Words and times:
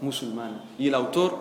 musulmana. 0.00 0.64
Y 0.78 0.88
el 0.88 0.94
autor 0.94 1.38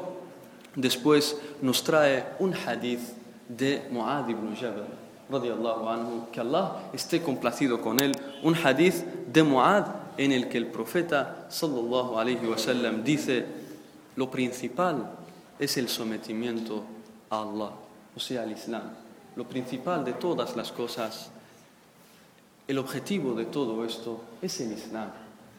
después 0.76 1.38
nos 1.62 1.84
trae 1.84 2.26
un 2.40 2.54
hadith 2.54 3.02
de 3.48 3.88
Muad 3.92 4.30
ibn 4.30 4.56
Jabal, 4.56 4.88
radiallahu 5.30 5.90
anhu, 5.90 6.32
que 6.32 6.40
Allah 6.40 6.90
esté 6.94 7.22
complacido 7.22 7.82
con 7.82 8.02
él, 8.02 8.12
un 8.44 8.56
hadith 8.56 9.04
de 9.32 9.44
Muad 9.44 9.86
en 10.18 10.32
el 10.32 10.50
que 10.50 10.58
el 10.58 10.68
profeta 10.68 11.48
sallallahu 11.50 12.18
alayhi 12.18 12.46
wa 12.46 12.58
sallam 12.58 13.04
dice, 13.04 13.46
lo 14.16 14.30
principal 14.30 15.12
es 15.58 15.78
el 15.78 15.88
sometimiento 15.88 16.84
a 17.30 17.42
Allah, 17.42 17.72
o 18.16 18.20
sea, 18.20 18.44
al 18.44 18.52
Islam. 18.52 18.84
Lo 19.36 19.48
principal 19.48 20.04
de 20.04 20.14
todas 20.14 20.56
las 20.56 20.72
cosas, 20.72 21.32
el 22.68 22.78
objetivo 22.78 23.34
de 23.34 23.46
todo 23.46 23.86
esto 23.86 24.22
es 24.42 24.60
el 24.62 24.74
Islam 24.74 25.10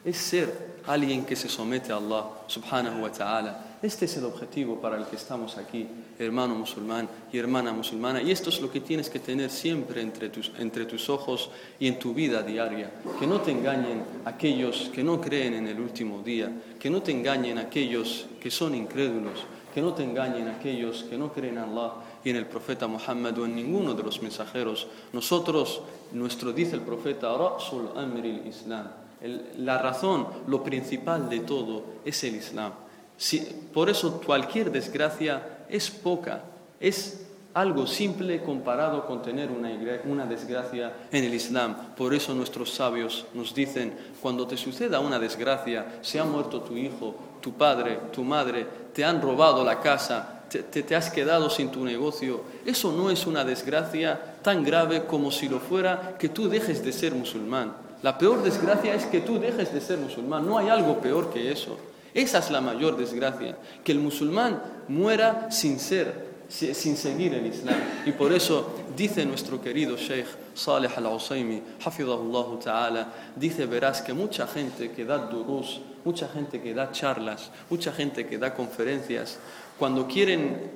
es 0.03 0.17
ser 0.17 0.71
alguien 0.87 1.25
que 1.25 1.35
se 1.35 1.47
somete 1.47 1.91
a 1.91 1.97
Allah 1.97 2.25
subhanahu 2.47 3.03
wa 3.03 3.11
ta'ala. 3.11 3.65
Este 3.81 4.05
es 4.05 4.17
el 4.17 4.25
objetivo 4.25 4.79
para 4.79 4.97
el 4.97 5.05
que 5.05 5.15
estamos 5.15 5.57
aquí, 5.57 5.87
hermano 6.19 6.53
musulmán 6.55 7.09
y 7.31 7.37
hermana 7.37 7.71
musulmana. 7.71 8.21
Y 8.21 8.31
esto 8.31 8.49
es 8.49 8.61
lo 8.61 8.71
que 8.71 8.81
tienes 8.81 9.09
que 9.09 9.19
tener 9.19 9.49
siempre 9.49 10.01
entre 10.01 10.29
tus, 10.29 10.51
entre 10.59 10.85
tus 10.85 11.09
ojos 11.09 11.49
y 11.79 11.87
en 11.87 11.97
tu 11.97 12.13
vida 12.13 12.43
diaria. 12.43 12.91
Que 13.19 13.25
no 13.25 13.41
te 13.41 13.51
engañen 13.51 14.03
aquellos 14.25 14.91
que 14.93 15.03
no 15.03 15.19
creen 15.19 15.55
en 15.55 15.67
el 15.67 15.79
último 15.79 16.21
día, 16.21 16.51
que 16.79 16.89
no 16.89 17.01
te 17.01 17.11
engañen 17.11 17.57
aquellos 17.57 18.27
que 18.39 18.51
son 18.51 18.75
incrédulos, 18.75 19.45
que 19.73 19.81
no 19.81 19.93
te 19.93 20.03
engañen 20.03 20.47
aquellos 20.47 21.03
que 21.03 21.17
no 21.17 21.31
creen 21.33 21.57
en 21.57 21.63
Allah 21.63 21.93
y 22.23 22.29
en 22.29 22.35
el 22.35 22.45
profeta 22.45 22.87
Muhammad 22.87 23.37
o 23.39 23.45
en 23.45 23.55
ninguno 23.55 23.95
de 23.95 24.03
los 24.03 24.21
mensajeros. 24.21 24.87
Nosotros, 25.13 25.81
nuestro 26.11 26.53
dice 26.53 26.75
el 26.75 26.81
profeta, 26.81 27.35
Ra'sul 27.35 27.89
Amri 27.95 28.43
Islam 28.45 29.00
la 29.57 29.77
razón, 29.77 30.27
lo 30.47 30.63
principal 30.63 31.29
de 31.29 31.41
todo 31.41 31.83
es 32.03 32.23
el 32.23 32.35
Islam. 32.35 32.73
por 33.73 33.89
eso 33.89 34.19
cualquier 34.21 34.71
desgracia 34.71 35.65
es 35.69 35.91
poca, 35.91 36.43
es 36.79 37.21
algo 37.53 37.85
simple 37.85 38.41
comparado 38.41 39.05
con 39.05 39.21
tener 39.21 39.49
una, 39.51 40.25
desgracia 40.25 40.93
en 41.11 41.23
el 41.23 41.33
Islam. 41.33 41.75
Por 41.95 42.13
eso 42.13 42.33
nuestros 42.33 42.71
sabios 42.71 43.25
nos 43.33 43.53
dicen, 43.53 43.93
cuando 44.21 44.47
te 44.47 44.57
suceda 44.57 44.99
una 44.99 45.19
desgracia, 45.19 45.99
se 46.01 46.19
ha 46.19 46.23
muerto 46.23 46.61
tu 46.61 46.77
hijo, 46.77 47.15
tu 47.41 47.53
padre, 47.53 47.99
tu 48.13 48.23
madre, 48.23 48.65
te 48.93 49.03
han 49.03 49.21
robado 49.21 49.63
la 49.63 49.81
casa, 49.81 50.43
te 50.49 50.95
has 50.95 51.09
quedado 51.09 51.49
sin 51.49 51.69
tu 51.69 51.83
negocio, 51.83 52.41
eso 52.65 52.91
no 52.91 53.09
es 53.09 53.25
una 53.25 53.43
desgracia 53.43 54.37
tan 54.41 54.63
grave 54.63 55.05
como 55.05 55.31
si 55.31 55.47
lo 55.47 55.59
fuera 55.59 56.15
que 56.17 56.29
tú 56.29 56.49
dejes 56.49 56.83
de 56.83 56.91
ser 56.91 57.13
musulmán. 57.13 57.73
La 58.03 58.17
peor 58.17 58.41
desgracia 58.41 58.95
es 58.95 59.05
que 59.05 59.21
tú 59.21 59.39
dejes 59.39 59.73
de 59.73 59.81
ser 59.81 59.99
musulmán. 59.99 60.45
No 60.45 60.57
hay 60.57 60.69
algo 60.69 60.99
peor 60.99 61.31
que 61.31 61.51
eso. 61.51 61.77
Esa 62.13 62.39
es 62.39 62.51
la 62.51 62.59
mayor 62.59 62.97
desgracia, 62.97 63.57
que 63.83 63.91
el 63.93 63.99
musulmán 63.99 64.61
muera 64.89 65.49
sin 65.49 65.79
ser, 65.79 66.31
sin 66.49 66.97
seguir 66.97 67.33
el 67.33 67.45
Islam. 67.45 67.77
Y 68.05 68.11
por 68.11 68.33
eso 68.33 68.75
dice 68.97 69.25
nuestro 69.25 69.61
querido 69.61 69.95
Sheikh 69.95 70.27
Saleh 70.53 70.91
al-Usaymi, 70.93 71.61
hafidahullah 71.85 72.59
ta'ala, 72.61 73.07
dice, 73.35 73.65
verás 73.65 74.01
que 74.01 74.13
mucha 74.13 74.45
gente 74.45 74.91
que 74.91 75.05
da 75.05 75.19
durus, 75.19 75.79
mucha 76.03 76.27
gente 76.27 76.61
que 76.61 76.73
da 76.73 76.91
charlas, 76.91 77.49
mucha 77.69 77.93
gente 77.93 78.27
que 78.27 78.37
da 78.37 78.53
conferencias, 78.53 79.39
cuando 79.79 80.05
quieren 80.05 80.69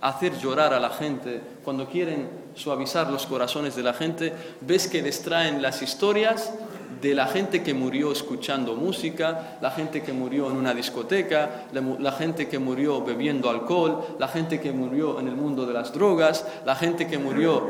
hacer 0.00 0.36
llorar 0.38 0.74
a 0.74 0.80
la 0.80 0.90
gente, 0.90 1.40
cuando 1.62 1.86
quieren 1.86 2.28
suavizar 2.54 3.10
los 3.10 3.26
corazones 3.26 3.76
de 3.76 3.82
la 3.84 3.94
gente, 3.94 4.32
ves 4.62 4.88
que 4.88 5.02
distraen 5.02 5.62
las 5.62 5.82
historias 5.82 6.52
de 7.00 7.14
la 7.14 7.26
gente 7.26 7.62
que 7.62 7.74
murió 7.74 8.12
escuchando 8.12 8.74
música, 8.74 9.58
la 9.60 9.70
gente 9.70 10.02
que 10.02 10.12
murió 10.12 10.50
en 10.50 10.56
una 10.56 10.74
discoteca, 10.74 11.66
la, 11.72 12.12
gente 12.12 12.48
que 12.48 12.58
murió 12.58 13.02
bebiendo 13.02 13.48
alcohol, 13.48 14.16
la 14.18 14.28
gente 14.28 14.60
que 14.60 14.72
murió 14.72 15.18
en 15.18 15.28
el 15.28 15.34
mundo 15.34 15.66
de 15.66 15.72
las 15.72 15.92
drogas, 15.92 16.44
la 16.64 16.76
gente 16.76 17.06
que 17.06 17.18
murió 17.18 17.68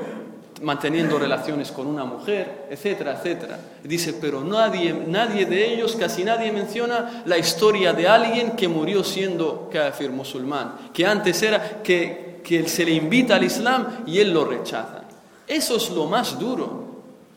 manteniendo 0.62 1.18
relaciones 1.18 1.70
con 1.70 1.86
una 1.86 2.04
mujer, 2.04 2.66
etcétera, 2.70 3.12
etcétera. 3.12 3.58
Dice, 3.82 4.14
pero 4.20 4.42
nadie, 4.42 4.92
nadie 5.06 5.46
de 5.46 5.72
ellos, 5.72 5.96
casi 5.96 6.24
nadie 6.24 6.52
menciona 6.52 7.22
la 7.24 7.38
historia 7.38 7.92
de 7.92 8.08
alguien 8.08 8.52
que 8.52 8.68
murió 8.68 9.02
siendo 9.02 9.70
kafir 9.72 10.10
musulmán, 10.10 10.90
que 10.92 11.06
antes 11.06 11.42
era 11.42 11.82
que, 11.82 12.40
que 12.44 12.68
se 12.68 12.84
le 12.84 12.92
invita 12.92 13.36
al 13.36 13.44
Islam 13.44 14.04
y 14.06 14.18
él 14.18 14.32
lo 14.32 14.44
rechaza. 14.44 15.02
Eso 15.46 15.76
es 15.76 15.90
lo 15.90 16.06
más 16.06 16.38
duro. 16.38 16.90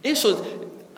Eso, 0.04 0.53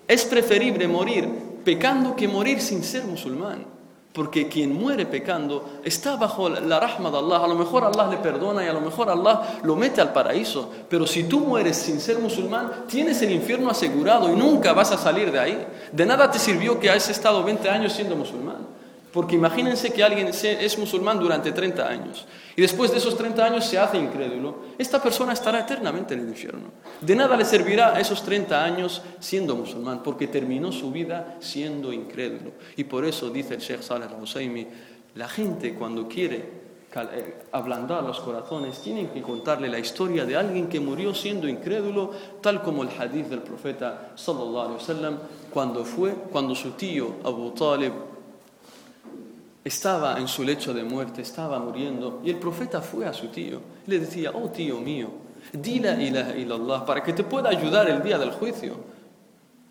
es 0.08 0.26
preferible 0.26 0.88
morir 0.88 1.28
pecando 1.66 2.16
que 2.16 2.28
morir 2.28 2.62
sin 2.62 2.84
ser 2.84 3.04
musulmán. 3.04 3.66
Porque 4.14 4.48
quien 4.48 4.74
muere 4.74 5.06
pecando 5.06 5.82
está 5.84 6.16
bajo 6.16 6.48
la 6.48 6.80
rahma 6.80 7.12
de 7.12 7.18
Allah. 7.18 7.44
A 7.44 7.48
lo 7.50 7.56
mejor 7.56 7.84
Allah 7.84 8.08
le 8.10 8.16
perdona 8.18 8.64
y 8.64 8.68
a 8.70 8.72
lo 8.72 8.80
mejor 8.80 9.10
Allah 9.10 9.60
lo 9.62 9.76
mete 9.76 10.00
al 10.00 10.14
paraíso. 10.14 10.72
Pero 10.90 11.06
si 11.06 11.26
tú 11.26 11.42
mueres 11.42 11.76
sin 11.76 12.00
ser 12.00 12.20
musulmán, 12.20 12.86
tienes 12.88 13.22
el 13.24 13.34
infierno 13.34 13.70
asegurado 13.70 14.32
y 14.32 14.36
nunca 14.38 14.72
vas 14.72 14.94
a 14.94 14.98
salir 14.98 15.34
de 15.34 15.40
ahí. 15.40 15.68
De 15.92 16.06
nada 16.06 16.32
te 16.32 16.40
sirvió 16.40 16.80
que 16.80 16.90
hayas 16.90 17.10
estado 17.10 17.44
20 17.44 17.70
años 17.70 17.92
siendo 17.92 18.16
musulmán. 18.16 18.75
Porque 19.16 19.38
imagínense 19.38 19.94
que 19.94 20.04
alguien 20.04 20.28
es 20.28 20.78
musulmán 20.78 21.18
durante 21.22 21.54
30 21.54 21.88
años 21.88 22.26
y 22.54 22.62
después 22.62 22.92
de 22.92 22.98
esos 22.98 23.18
30 23.18 23.46
años 23.46 23.66
se 23.66 23.80
hace 23.80 23.98
incrédulo. 23.98 24.58
Esta 24.78 25.02
persona 25.02 25.32
estará 25.32 25.62
eternamente 25.62 26.16
en 26.16 26.20
el 26.20 26.28
infierno. 26.28 26.66
De 27.00 27.16
nada 27.16 27.38
le 27.38 27.46
servirá 27.46 27.98
esos 27.98 28.24
30 28.24 28.62
años 28.62 29.02
siendo 29.22 29.56
musulmán 29.56 30.04
porque 30.04 30.28
terminó 30.28 30.74
su 30.74 30.92
vida 30.92 31.38
siendo 31.40 31.94
incrédulo. 31.94 32.52
Y 32.76 32.84
por 32.84 33.06
eso 33.06 33.30
dice 33.30 33.54
el 33.54 33.62
Sheikh 33.62 33.84
Saleh 33.84 34.10
al-Husaymi, 34.10 34.68
la 35.16 35.30
gente 35.30 35.76
cuando 35.76 36.10
quiere 36.10 36.66
eh, 36.94 37.44
ablandar 37.54 38.04
los 38.04 38.20
corazones, 38.20 38.82
tienen 38.82 39.08
que 39.08 39.22
contarle 39.22 39.70
la 39.70 39.80
historia 39.80 40.26
de 40.26 40.36
alguien 40.36 40.68
que 40.68 40.82
murió 40.82 41.16
siendo 41.16 41.48
incrédulo, 41.48 42.12
tal 42.42 42.62
como 42.62 42.84
el 42.84 42.90
hadith 42.90 43.28
del 43.28 43.40
profeta 43.40 44.12
sallallahu 44.16 44.78
cuando 45.54 45.86
fue, 45.86 46.14
cuando 46.34 46.54
su 46.54 46.72
tío 46.72 47.16
Abu 47.24 47.52
Talib 47.52 47.94
estaba 49.66 50.20
en 50.20 50.28
su 50.28 50.44
lecho 50.44 50.76
de 50.76 50.84
muerte, 50.84 51.24
estaba 51.24 51.58
muriendo, 51.58 52.22
y 52.24 52.30
el 52.30 52.38
profeta 52.38 52.82
fue 52.82 53.08
a 53.08 53.14
su 53.14 53.30
tío 53.30 53.60
y 53.88 53.92
le 53.92 54.00
decía, 54.00 54.32
oh 54.32 54.50
tío 54.50 54.80
mío, 54.80 55.10
di 55.52 55.80
la 55.80 56.00
ilaha 56.00 56.38
illallah 56.38 56.86
para 56.86 57.02
que 57.02 57.14
te 57.14 57.24
pueda 57.24 57.50
ayudar 57.50 57.90
el 57.90 58.04
día 58.04 58.20
del 58.20 58.32
juicio. 58.32 58.76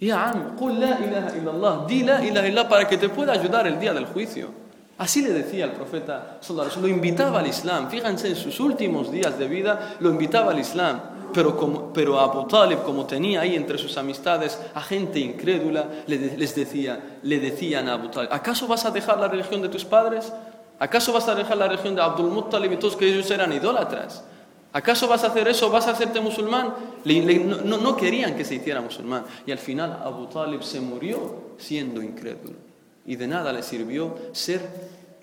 Ya 0.00 0.30
am, 0.30 0.56
qul 0.56 0.80
la 0.80 0.98
ilaha 0.98 1.36
illallah, 1.36 1.86
di 1.86 2.02
la 2.02 2.24
ilaha 2.24 2.48
illallah 2.48 2.68
para 2.68 2.88
que 2.88 2.98
te 2.98 3.08
pueda 3.08 3.32
ayudar 3.32 3.68
el 3.68 3.78
día 3.78 3.94
del 3.94 4.06
juicio. 4.06 4.48
Así 4.98 5.22
le 5.22 5.32
decía 5.32 5.64
el 5.64 5.72
profeta, 5.72 6.40
lo 6.80 6.88
invitaba 6.88 7.38
al 7.38 7.46
Islam. 7.46 7.88
Fíjense, 7.88 8.28
en 8.28 8.36
sus 8.36 8.58
últimos 8.58 9.12
días 9.12 9.38
de 9.38 9.46
vida 9.46 9.96
lo 10.00 10.10
invitaba 10.10 10.50
al 10.50 10.58
Islam. 10.58 11.00
Pero, 11.34 11.56
como, 11.56 11.92
pero 11.92 12.20
Abu 12.20 12.46
Talib, 12.46 12.82
como 12.84 13.04
tenía 13.06 13.40
ahí 13.40 13.56
entre 13.56 13.76
sus 13.76 13.96
amistades 13.96 14.58
a 14.72 14.80
gente 14.80 15.18
incrédula, 15.18 15.88
les 16.06 16.54
decía, 16.54 17.18
le 17.22 17.40
decían 17.40 17.88
a 17.88 17.94
Abu 17.94 18.08
Talib, 18.08 18.32
¿acaso 18.32 18.66
vas 18.66 18.84
a 18.84 18.90
dejar 18.90 19.18
la 19.18 19.28
religión 19.28 19.60
de 19.60 19.68
tus 19.68 19.84
padres? 19.84 20.32
¿Acaso 20.78 21.12
vas 21.12 21.28
a 21.28 21.34
dejar 21.34 21.56
la 21.56 21.68
religión 21.68 21.94
de 21.94 22.02
Abdul 22.02 22.30
Muttalib 22.30 22.72
y 22.72 22.76
todos 22.76 22.96
que 22.96 23.06
ellos 23.06 23.30
eran 23.30 23.52
idólatras? 23.52 24.24
¿Acaso 24.72 25.06
vas 25.06 25.22
a 25.22 25.28
hacer 25.28 25.46
eso? 25.46 25.70
¿Vas 25.70 25.86
a 25.86 25.92
hacerte 25.92 26.20
musulmán? 26.20 26.74
no, 27.04 27.76
no, 27.78 27.96
querían 27.96 28.36
que 28.36 28.44
se 28.44 28.56
hiciera 28.56 28.80
musulmán. 28.80 29.24
Y 29.46 29.52
al 29.52 29.58
final 29.58 30.00
Abu 30.04 30.26
Talib 30.26 30.64
se 30.64 30.80
murió 30.80 31.54
siendo 31.58 32.02
incrédulo. 32.02 32.56
Y 33.06 33.14
de 33.14 33.28
nada 33.28 33.52
le 33.52 33.62
sirvió 33.62 34.16
ser 34.32 34.60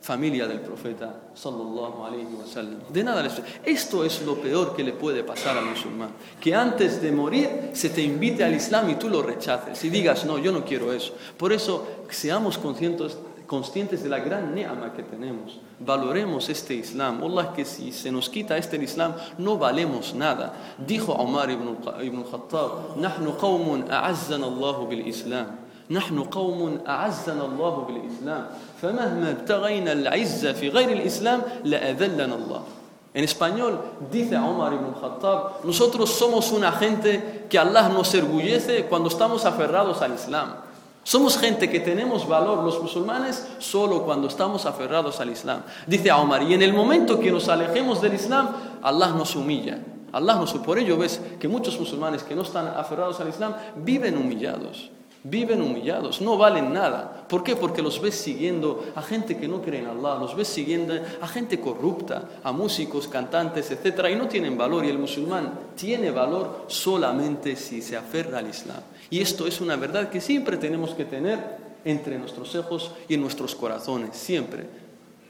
familia 0.01 0.47
del 0.47 0.61
profeta 0.61 1.15
sallallahu 1.34 2.05
alaihi 2.05 2.34
wasallam. 2.39 2.79
De 2.93 3.03
nada 3.03 3.23
les... 3.23 3.43
Esto 3.65 4.05
es 4.05 4.23
lo 4.23 4.37
peor 4.37 4.77
que 4.77 4.84
le 4.84 4.93
puede 4.93 5.25
pasar 5.25 5.59
al 5.59 5.67
musulmán, 5.67 6.11
que 6.41 6.55
antes 6.55 7.03
de 7.03 7.11
morir 7.11 7.71
se 7.73 7.91
te 7.91 8.03
invite 8.03 8.45
al 8.45 8.55
Islam 8.55 8.89
y 8.91 8.95
tú 8.95 9.09
lo 9.09 9.23
rechaces 9.23 9.83
y 9.84 9.91
digas, 9.91 10.25
"No, 10.25 10.39
yo 10.39 10.53
no 10.53 10.65
quiero 10.65 10.93
eso." 10.93 11.15
Por 11.37 11.53
eso 11.53 11.84
seamos 12.09 12.57
conscientes 12.59 13.17
conscientes 13.47 14.03
de 14.03 14.09
la 14.09 14.19
gran 14.19 14.55
neama 14.55 14.93
que 14.93 15.03
tenemos. 15.03 15.61
Valoremos 15.79 16.49
este 16.49 16.75
Islam. 16.75 17.22
Allah, 17.22 17.53
que 17.54 17.65
si 17.65 17.93
se 17.93 18.10
nos 18.10 18.28
quita 18.28 18.57
este 18.59 18.77
Islam, 18.77 19.15
no 19.39 19.57
valemos 19.57 20.15
nada. 20.15 20.75
Dijo 20.78 21.13
Omar 21.13 21.51
ibn, 21.51 21.77
ibn 22.03 22.25
Khattab, 22.25 22.98
نحن 22.98 23.27
قوم 23.39 23.87
أعزنا 23.91 24.47
الله 24.47 24.77
بالإسلام 24.87 25.59
نحن 25.91 26.22
قوم 26.22 26.78
أعزنا 26.87 27.45
الله 27.45 27.77
بالإسلام 27.89 28.47
فمهما 28.83 29.31
ابتغينا 29.31 29.93
العزة 29.93 30.53
في 30.53 30.69
غير 30.69 30.89
الإسلام 30.93 31.43
لأذلنا 31.65 32.34
الله 32.34 32.63
En 33.16 33.25
español 33.25 33.81
dice 34.13 34.37
Omar 34.37 34.75
ibn 34.75 34.93
Khattab, 34.93 35.65
nosotros 35.65 36.10
somos 36.10 36.53
una 36.53 36.71
gente 36.71 37.47
que 37.48 37.59
Allah 37.59 37.89
nos 37.89 38.15
orgullece 38.15 38.84
cuando 38.84 39.09
estamos 39.09 39.47
aferrados 39.47 40.03
al 40.03 40.13
Islam. 40.13 40.57
Somos 41.03 41.39
gente 41.39 41.71
que 41.71 41.81
tenemos 41.81 42.28
valor 42.28 42.63
los 42.63 42.83
musulmanes 42.83 43.47
solo 43.59 44.03
cuando 44.03 44.28
estamos 44.28 44.66
aferrados 44.66 45.19
al 45.19 45.31
Islam. 45.31 45.63
Dice 45.87 46.13
Omar, 46.13 46.43
y 46.43 46.53
en 46.53 46.60
el 46.60 46.75
momento 46.75 47.19
que 47.19 47.33
nos 47.33 47.48
alejemos 47.48 48.03
del 48.03 48.13
Islam, 48.13 48.51
Allah 48.83 49.09
nos 49.16 49.34
humilla. 49.34 49.78
Allah 50.13 50.34
nos, 50.34 50.53
por 50.53 50.78
ello 50.78 50.98
ves 50.98 51.19
que 51.41 51.48
muchos 51.48 51.81
musulmanes 51.81 52.22
que 52.22 52.34
no 52.34 52.43
están 52.43 52.69
aferrados 52.69 53.19
al 53.21 53.28
Islam 53.28 53.54
viven 53.77 54.19
humillados. 54.19 54.91
Viven 55.23 55.62
humillados, 55.62 56.20
no 56.20 56.35
valen 56.35 56.73
nada. 56.73 57.26
¿Por 57.28 57.44
qué? 57.44 57.56
Porque 57.56 57.84
los 57.84 58.02
ves 58.02 58.16
siguiendo 58.16 58.85
a 58.96 59.03
gente 59.03 59.38
que 59.38 59.47
no 59.47 59.62
cree 59.62 59.82
en 59.82 59.85
Allah, 59.85 60.16
los 60.20 60.35
ves 60.35 60.47
siguiendo 60.47 60.96
a 61.22 61.28
gente 61.28 61.59
corrupta, 61.59 62.28
a 62.44 62.52
músicos, 62.52 63.08
cantantes, 63.08 63.70
etc. 63.70 64.08
Y 64.12 64.16
no 64.16 64.28
tienen 64.28 64.58
valor. 64.58 64.84
Y 64.84 64.90
el 64.90 64.97
musulmán 64.97 65.53
tiene 65.76 66.09
valor 66.09 66.66
solamente 66.68 67.56
si 67.56 67.84
se 67.84 67.96
aferra 67.96 68.40
al 68.40 68.50
Islam. 68.50 68.82
Y 69.12 69.22
esto 69.22 69.46
es 69.46 69.62
una 69.62 69.76
verdad 69.76 70.09
que 70.09 70.22
siempre 70.22 70.58
tenemos 70.58 70.96
que 70.96 71.06
tener 71.06 71.40
entre 71.85 72.18
nuestros 72.18 72.56
ojos 72.56 72.91
y 73.08 73.14
en 73.14 73.22
nuestros 73.22 73.53
corazones, 73.53 74.16
siempre. 74.16 74.66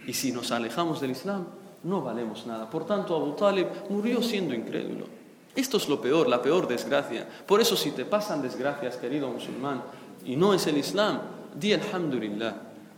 Y 0.07 0.13
si 0.13 0.31
nos 0.31 0.51
alejamos 0.51 1.01
del 1.01 1.11
Islam, 1.11 1.45
no 1.83 2.01
valemos 2.01 2.45
nada. 2.47 2.69
Por 2.69 2.85
tanto, 2.85 3.15
Abu 3.15 3.33
Talib 3.33 3.67
murió 3.89 4.21
siendo 4.21 4.53
incrédulo. 4.53 5.20
Esto 5.56 5.77
es 5.77 5.89
lo 5.89 6.00
peor, 6.01 6.27
la 6.27 6.42
peor 6.42 6.68
desgracia. 6.68 7.27
Por 7.45 7.59
eso 7.59 7.75
si 7.75 7.92
te 7.92 8.06
pasan 8.06 8.42
desgracias, 8.42 8.95
querido 8.95 9.30
musulmán, 9.30 9.83
y 10.25 10.36
no 10.36 10.53
es 10.53 10.65
el 10.68 10.77
Islam, 10.77 11.19
di 11.53 11.74
alhamdulillah. 11.74 12.56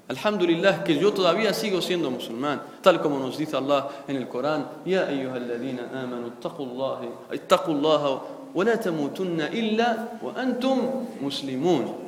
Alhamdulillah 0.09 0.83
que 0.83 0.99
yo 0.99 1.13
todavía 1.13 1.53
sigo 1.53 1.81
siendo 1.81 2.11
musulmán, 2.11 2.61
tal 2.81 3.01
como 3.01 3.17
nos 3.17 3.37
dice 3.37 3.55
Allah 3.55 3.87
en 4.07 4.17
el 4.17 4.27
Corán, 4.27 4.67
Ya 4.85 5.07
ayyuhalladhina 5.07 5.89
amanu, 6.03 6.33
ittaqullaha, 7.31 8.21
wa 8.53 8.63
la 8.63 8.79
tamutunna 8.79 9.49
illa 9.51 10.19
wa 10.21 10.33
antum 10.35 11.07
muslimun. 11.21 12.03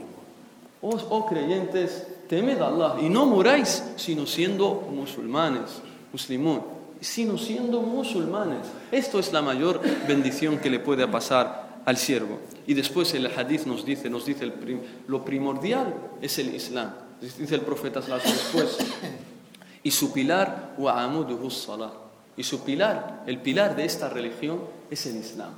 Oh, 0.81 0.99
oh 1.09 1.25
creyentes, 1.25 2.05
temed 2.27 2.61
a 2.61 2.67
Allah 2.67 2.97
y 3.01 3.09
no 3.09 3.25
muráis 3.25 3.81
sino 3.95 4.27
siendo 4.27 4.87
musulmanes, 4.91 5.81
muslimún 6.11 6.75
sino 7.05 7.37
siendo 7.37 7.81
musulmanes. 7.81 8.65
Esto 8.91 9.19
es 9.19 9.31
la 9.31 9.41
mayor 9.41 9.81
bendición 10.07 10.57
que 10.57 10.69
le 10.69 10.79
puede 10.79 11.07
pasar 11.07 11.81
al 11.85 11.97
siervo. 11.97 12.39
Y 12.65 12.73
después 12.73 13.13
el 13.13 13.27
hadith 13.27 13.65
nos 13.65 13.85
dice, 13.85 14.09
nos 14.09 14.25
dice 14.25 14.51
lo 15.07 15.23
primordial 15.23 15.93
es 16.21 16.39
el 16.39 16.53
Islam. 16.55 16.93
Dice 17.21 17.55
el 17.55 17.61
profeta 17.61 18.01
después. 18.01 18.77
Y 19.83 19.91
su 19.91 20.11
pilar, 20.11 20.75
y 22.35 22.43
su 22.43 22.63
pilar, 22.63 23.23
el 23.27 23.39
pilar 23.39 23.75
de 23.75 23.85
esta 23.85 24.09
religión 24.09 24.61
es 24.89 25.05
el 25.05 25.17
Islam. 25.17 25.51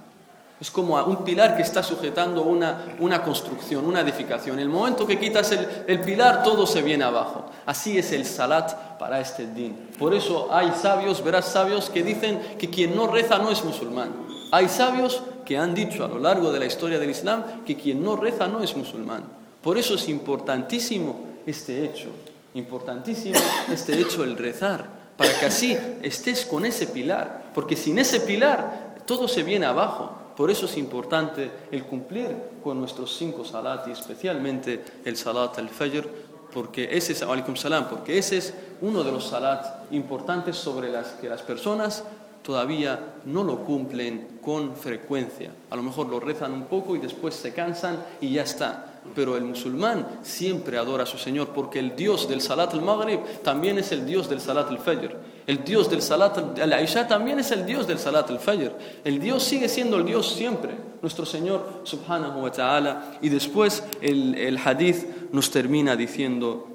Es 0.60 0.72
como 0.72 0.96
un 1.04 1.24
pilar 1.24 1.56
que 1.56 1.62
está 1.62 1.84
sujetando 1.84 2.42
una, 2.42 2.96
una 3.00 3.22
construcción, 3.22 3.86
una 3.86 4.02
edificación. 4.02 4.58
El 4.58 4.70
momento 4.70 5.06
que 5.06 5.20
quitas 5.20 5.52
el, 5.52 5.68
el, 5.86 6.02
pilar, 6.02 6.42
todo 6.44 6.66
se 6.66 6.82
viene 6.82 7.04
abajo. 7.04 7.46
Así 7.66 7.98
es 7.98 8.12
el 8.12 8.26
salat 8.26 8.98
para 8.98 9.20
este 9.22 9.46
din. 9.46 9.90
Por 10.00 10.16
eso 10.16 10.48
hay 10.52 10.72
sabios, 10.72 11.24
verás 11.24 11.46
sabios, 11.46 11.92
que 11.92 12.02
dicen 12.02 12.42
que 12.58 12.72
quien 12.72 12.96
no 12.96 13.06
reza 13.06 13.38
no 13.38 13.52
es 13.52 13.64
musulmán. 13.64 14.10
Hay 14.52 14.68
sabios 14.68 15.22
que 15.46 15.58
han 15.58 15.76
dicho 15.76 16.04
a 16.04 16.08
lo 16.08 16.18
largo 16.18 16.52
de 16.52 16.60
la 16.60 16.66
historia 16.66 16.98
del 16.98 17.12
Islam 17.12 17.64
que 17.64 17.78
quien 17.78 18.04
no 18.04 18.16
reza 18.16 18.48
no 18.48 18.62
es 18.64 18.76
musulmán. 18.76 19.24
Por 19.62 19.78
eso 19.78 19.94
es 19.94 20.10
importantísimo 20.10 21.20
este 21.46 21.86
hecho. 21.86 22.10
Importantísimo 22.56 23.40
este 23.72 24.00
hecho, 24.00 24.24
el 24.24 24.38
rezar. 24.38 24.86
Para 25.16 25.38
que 25.40 25.46
así 25.46 25.78
estés 26.02 26.46
con 26.46 26.66
ese 26.66 26.88
pilar. 26.88 27.52
Porque 27.54 27.76
sin 27.76 28.00
ese 28.00 28.22
pilar, 28.22 28.96
todo 29.06 29.28
se 29.28 29.44
viene 29.44 29.68
abajo. 29.68 30.27
Por 30.38 30.52
eso 30.52 30.68
es 30.68 30.78
importante 30.78 31.50
el 31.72 31.84
cumplir 31.84 32.30
con 32.64 32.80
nuestros 32.80 33.18
cinco 33.18 33.44
salat 33.44 33.88
y 33.88 33.92
especialmente 33.92 34.86
el 35.04 35.18
salat 35.18 35.58
al-fajr, 35.58 36.08
porque 36.54 36.96
ese 36.96 37.14
es, 37.14 37.26
salam, 37.56 37.90
porque 37.90 38.20
ese 38.20 38.38
es 38.38 38.54
uno 38.82 39.04
de 39.04 39.12
los 39.12 39.26
salat 39.26 39.92
importantes 39.92 40.56
sobre 40.56 40.92
las 40.92 41.08
que 41.14 41.28
las 41.28 41.42
personas 41.42 42.04
todavía 42.44 43.16
no 43.26 43.44
lo 43.44 43.66
cumplen 43.66 44.40
con 44.40 44.76
frecuencia. 44.76 45.52
A 45.72 45.76
lo 45.76 45.82
mejor 45.82 46.08
lo 46.08 46.20
rezan 46.20 46.54
un 46.54 46.66
poco 46.66 46.96
y 46.96 47.00
después 47.00 47.34
se 47.34 47.52
cansan 47.54 47.98
y 48.22 48.34
ya 48.34 48.44
está 48.44 48.98
pero 49.16 49.38
el 49.38 49.44
musulmán 49.44 50.20
siempre 50.22 50.78
adora 50.78 51.04
a 51.04 51.06
su 51.06 51.18
Señor 51.18 51.50
porque 51.50 51.80
el 51.80 51.96
Dios 51.96 52.28
del 52.28 52.42
Salat 52.42 52.74
al-Maghrib 52.74 53.20
también 53.44 53.78
es 53.78 53.92
el 53.92 54.06
Dios 54.06 54.30
del 54.30 54.42
Salat 54.42 54.70
al-Fajr. 54.70 55.16
El 55.48 55.64
Dios 55.64 55.90
del 55.90 56.02
Salat 56.02 56.60
al-Aisha 56.60 57.08
también 57.08 57.40
es 57.40 57.52
el 57.52 57.66
Dios 57.66 57.88
del 57.88 58.00
Salat 58.00 58.30
al-Fajr. 58.30 58.74
El 59.06 59.20
Dios 59.20 59.44
sigue 59.44 59.70
siendo 59.70 59.96
el 59.96 60.06
Dios 60.06 60.34
siempre, 60.34 60.76
nuestro 61.02 61.26
Señor 61.26 61.82
subhanahu 61.84 62.42
wa 62.42 62.52
ta'ala. 62.52 63.18
Y 63.22 63.30
después 63.30 63.82
el, 64.02 64.36
el 64.36 64.58
hadith 64.58 65.32
nos 65.32 65.50
termina 65.50 65.96
diciendo, 65.96 66.68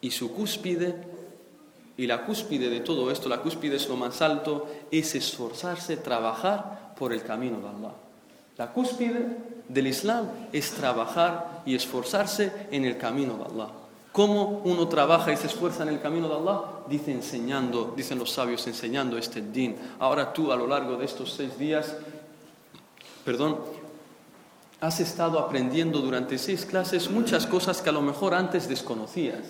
y 0.00 0.10
su 0.10 0.34
cúspide 0.34 0.96
y 1.96 2.08
la 2.08 2.26
cúspide 2.26 2.68
de 2.68 2.80
todo 2.80 3.12
esto, 3.12 3.28
la 3.28 3.40
cúspide 3.40 3.76
es 3.76 3.88
lo 3.88 3.96
más 3.96 4.20
alto, 4.20 4.66
es 4.90 5.14
esforzarse, 5.14 5.96
trabajar 5.96 6.94
por 6.98 7.12
el 7.12 7.22
camino 7.22 7.60
de 7.60 7.68
Allah. 7.68 7.94
La 8.58 8.72
cúspide 8.72 9.24
del 9.68 9.86
Islam 9.86 10.28
es 10.52 10.72
trabajar 10.72 11.62
y 11.64 11.76
esforzarse 11.76 12.52
en 12.72 12.84
el 12.84 12.98
camino 12.98 13.36
de 13.36 13.44
Allah. 13.44 13.83
¿Cómo 14.14 14.62
uno 14.62 14.86
trabaja 14.86 15.32
y 15.32 15.36
se 15.36 15.48
esfuerza 15.48 15.82
en 15.82 15.88
el 15.88 16.00
camino 16.00 16.28
de 16.28 16.36
Allah? 16.36 16.60
Dice 16.88 17.10
enseñando, 17.10 17.94
dicen 17.96 18.16
los 18.16 18.30
sabios, 18.30 18.64
enseñando 18.68 19.18
este 19.18 19.40
din. 19.40 19.74
Ahora 19.98 20.32
tú 20.32 20.52
a 20.52 20.56
lo 20.56 20.68
largo 20.68 20.96
de 20.96 21.04
estos 21.04 21.32
seis 21.32 21.58
días, 21.58 21.96
perdón, 23.24 23.58
has 24.80 25.00
estado 25.00 25.40
aprendiendo 25.40 25.98
durante 25.98 26.38
seis 26.38 26.64
clases 26.64 27.10
muchas 27.10 27.44
cosas 27.48 27.82
que 27.82 27.88
a 27.88 27.92
lo 27.92 28.02
mejor 28.02 28.34
antes 28.34 28.68
desconocías. 28.68 29.42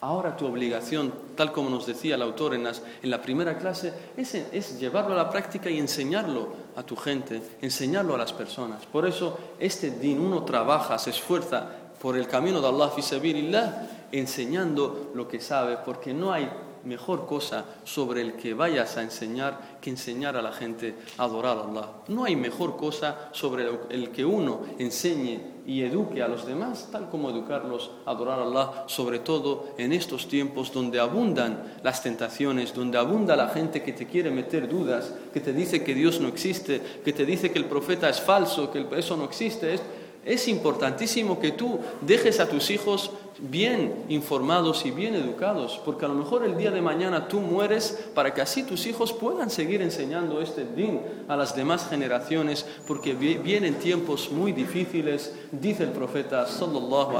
Ahora 0.00 0.36
tu 0.36 0.46
obligación, 0.46 1.12
tal 1.36 1.52
como 1.52 1.70
nos 1.70 1.86
decía 1.86 2.16
el 2.16 2.22
autor 2.22 2.54
en, 2.54 2.64
la 3.02 3.22
primera 3.22 3.58
clase, 3.58 3.92
es, 4.16 4.80
llevarlo 4.80 5.12
a 5.12 5.16
la 5.16 5.30
práctica 5.30 5.70
y 5.70 5.78
enseñarlo 5.78 6.48
a 6.74 6.82
tu 6.82 6.96
gente, 6.96 7.40
enseñarlo 7.60 8.16
a 8.16 8.18
las 8.18 8.32
personas. 8.32 8.86
Por 8.86 9.06
eso 9.06 9.38
este 9.60 9.90
din, 9.90 10.20
uno 10.20 10.44
trabaja, 10.44 10.98
se 10.98 11.10
esfuerza 11.10 11.77
por 12.00 12.16
el 12.16 12.26
camino 12.26 12.60
de 12.60 12.68
Allah, 12.68 13.88
enseñando 14.12 15.10
lo 15.14 15.28
que 15.28 15.40
sabe, 15.40 15.78
porque 15.84 16.14
no 16.14 16.32
hay 16.32 16.48
mejor 16.84 17.26
cosa 17.26 17.64
sobre 17.84 18.22
el 18.22 18.34
que 18.34 18.54
vayas 18.54 18.96
a 18.96 19.02
enseñar 19.02 19.78
que 19.80 19.90
enseñar 19.90 20.36
a 20.36 20.42
la 20.42 20.52
gente 20.52 20.94
a 21.18 21.24
adorar 21.24 21.58
a 21.58 21.62
Allah. 21.62 21.88
No 22.08 22.24
hay 22.24 22.36
mejor 22.36 22.76
cosa 22.76 23.28
sobre 23.32 23.68
el 23.90 24.10
que 24.10 24.24
uno 24.24 24.62
enseñe 24.78 25.58
y 25.66 25.82
eduque 25.82 26.22
a 26.22 26.28
los 26.28 26.46
demás, 26.46 26.88
tal 26.90 27.10
como 27.10 27.28
educarlos 27.28 27.90
a 28.06 28.12
adorar 28.12 28.40
a 28.40 28.44
Allah, 28.44 28.84
sobre 28.86 29.18
todo 29.18 29.68
en 29.76 29.92
estos 29.92 30.26
tiempos 30.26 30.72
donde 30.72 30.98
abundan 30.98 31.74
las 31.82 32.02
tentaciones, 32.02 32.74
donde 32.74 32.96
abunda 32.96 33.36
la 33.36 33.48
gente 33.48 33.82
que 33.82 33.92
te 33.92 34.06
quiere 34.06 34.30
meter 34.30 34.68
dudas, 34.68 35.12
que 35.32 35.40
te 35.40 35.52
dice 35.52 35.84
que 35.84 35.94
Dios 35.94 36.20
no 36.20 36.28
existe, 36.28 36.80
que 37.04 37.12
te 37.12 37.26
dice 37.26 37.52
que 37.52 37.58
el 37.58 37.66
profeta 37.66 38.08
es 38.08 38.20
falso, 38.20 38.70
que 38.70 38.86
eso 38.96 39.16
no 39.16 39.24
existe. 39.24 39.78
Es 40.28 40.46
importantísimo 40.46 41.40
que 41.40 41.52
tú 41.52 41.78
dejes 42.02 42.38
a 42.38 42.50
tus 42.50 42.68
hijos 42.68 43.10
bien 43.38 44.04
informados 44.10 44.84
y 44.84 44.90
bien 44.90 45.14
educados, 45.14 45.80
porque 45.86 46.04
a 46.04 46.08
lo 46.08 46.14
mejor 46.14 46.44
el 46.44 46.58
día 46.58 46.70
de 46.70 46.82
mañana 46.82 47.28
tú 47.28 47.40
mueres 47.40 48.10
para 48.14 48.34
que 48.34 48.42
así 48.42 48.62
tus 48.62 48.86
hijos 48.86 49.14
puedan 49.14 49.48
seguir 49.48 49.80
enseñando 49.80 50.42
este 50.42 50.66
din 50.66 51.00
a 51.28 51.36
las 51.36 51.56
demás 51.56 51.88
generaciones, 51.88 52.66
porque 52.86 53.14
vienen 53.14 53.76
tiempos 53.76 54.30
muy 54.30 54.52
difíciles, 54.52 55.32
dice 55.50 55.84
el 55.84 55.92
profeta 55.92 56.46
sallallahu 56.46 57.16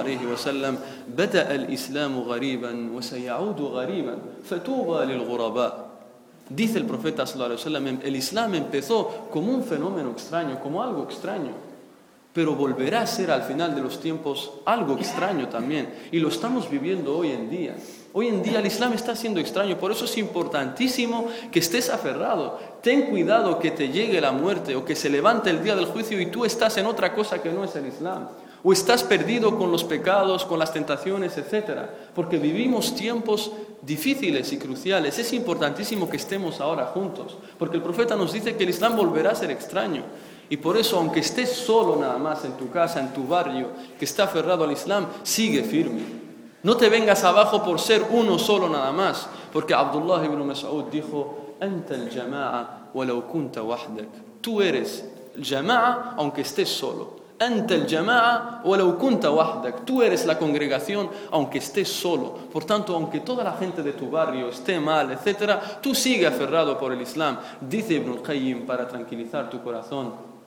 ghariban 2.26 2.90
wa. 2.92 3.00
Dice 6.50 6.78
el 6.78 6.84
profeta 6.84 7.26
sallallahu 7.26 7.52
alaihi 7.52 7.64
wasallam, 7.64 8.00
el 8.02 8.16
islam 8.16 8.54
empezó 8.54 9.28
como 9.30 9.50
un 9.50 9.62
fenómeno 9.62 10.10
extraño, 10.10 10.60
como 10.60 10.82
algo 10.82 11.04
extraño 11.04 11.67
pero 12.32 12.54
volverá 12.54 13.02
a 13.02 13.06
ser 13.06 13.30
al 13.30 13.42
final 13.42 13.74
de 13.74 13.80
los 13.80 14.00
tiempos 14.00 14.52
algo 14.64 14.96
extraño 14.96 15.48
también. 15.48 15.92
Y 16.12 16.20
lo 16.20 16.28
estamos 16.28 16.70
viviendo 16.70 17.16
hoy 17.16 17.32
en 17.32 17.50
día. 17.50 17.74
Hoy 18.12 18.28
en 18.28 18.42
día 18.42 18.60
el 18.60 18.66
Islam 18.66 18.94
está 18.94 19.14
siendo 19.14 19.38
extraño, 19.38 19.78
por 19.78 19.92
eso 19.92 20.06
es 20.06 20.16
importantísimo 20.18 21.28
que 21.52 21.58
estés 21.58 21.90
aferrado. 21.90 22.58
Ten 22.82 23.02
cuidado 23.02 23.58
que 23.58 23.70
te 23.70 23.88
llegue 23.90 24.20
la 24.20 24.32
muerte 24.32 24.76
o 24.76 24.84
que 24.84 24.96
se 24.96 25.10
levante 25.10 25.50
el 25.50 25.62
día 25.62 25.76
del 25.76 25.86
juicio 25.86 26.20
y 26.20 26.26
tú 26.26 26.44
estás 26.44 26.76
en 26.78 26.86
otra 26.86 27.14
cosa 27.14 27.42
que 27.42 27.50
no 27.50 27.64
es 27.64 27.76
el 27.76 27.86
Islam. 27.86 28.28
O 28.64 28.72
estás 28.72 29.04
perdido 29.04 29.56
con 29.56 29.70
los 29.70 29.84
pecados, 29.84 30.44
con 30.44 30.58
las 30.58 30.72
tentaciones, 30.72 31.36
etc. 31.38 31.82
Porque 32.14 32.38
vivimos 32.38 32.94
tiempos 32.94 33.52
difíciles 33.82 34.52
y 34.52 34.58
cruciales. 34.58 35.18
Es 35.18 35.32
importantísimo 35.32 36.08
que 36.08 36.16
estemos 36.16 36.60
ahora 36.60 36.86
juntos. 36.86 37.38
Porque 37.58 37.76
el 37.76 37.82
profeta 37.82 38.16
nos 38.16 38.32
dice 38.32 38.56
que 38.56 38.64
el 38.64 38.70
Islam 38.70 38.96
volverá 38.96 39.30
a 39.30 39.36
ser 39.36 39.50
extraño. 39.50 40.02
Y 40.50 40.56
por 40.56 40.76
eso, 40.76 40.98
aunque 40.98 41.20
estés 41.20 41.52
solo 41.52 41.96
nada 41.96 42.18
más 42.18 42.44
en 42.44 42.52
tu 42.52 42.70
casa, 42.70 43.00
en 43.00 43.12
tu 43.12 43.26
barrio, 43.26 43.68
que 43.98 44.04
está 44.04 44.24
aferrado 44.24 44.64
al 44.64 44.72
Islam, 44.72 45.06
sigue 45.22 45.62
firme. 45.62 46.00
No 46.62 46.76
te 46.76 46.88
vengas 46.88 47.22
abajo 47.24 47.62
por 47.62 47.78
ser 47.78 48.04
uno 48.10 48.38
solo 48.38 48.68
nada 48.68 48.90
más, 48.92 49.28
porque 49.52 49.74
Abdullah 49.74 50.24
ibn 50.24 50.46
Mas'ud 50.46 50.84
dijo, 50.90 51.48
Tú 54.40 54.62
eres 54.62 55.04
el 55.34 55.44
jama'a 55.44 56.14
aunque 56.16 56.42
estés 56.42 56.68
solo. 56.68 57.18
Tú 59.84 60.02
eres 60.02 60.26
la 60.26 60.38
congregación 60.38 61.10
aunque 61.30 61.58
estés 61.58 61.88
solo. 61.88 62.34
Por 62.52 62.64
tanto, 62.64 62.94
aunque 62.94 63.20
toda 63.20 63.44
la 63.44 63.52
gente 63.52 63.82
de 63.82 63.92
tu 63.92 64.10
barrio 64.10 64.48
esté 64.48 64.80
mal, 64.80 65.12
etc., 65.12 65.52
tú 65.80 65.94
sigue 65.94 66.26
aferrado 66.26 66.76
por 66.76 66.92
el 66.92 67.00
Islam. 67.00 67.38
Dice 67.60 67.94
Ibn 67.94 68.18
Qayyim 68.18 68.66
para 68.66 68.88
tranquilizar 68.88 69.48
tu 69.48 69.62
corazón. 69.62 70.37